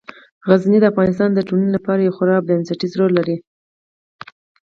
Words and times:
غزني 0.49 0.77
د 0.81 0.85
افغانستان 0.91 1.29
د 1.33 1.39
ټولنې 1.47 1.71
لپاره 1.77 2.01
یو 2.01 2.15
خورا 2.17 2.37
بنسټيز 2.47 2.91
رول 2.99 3.11
لري. 3.19 3.37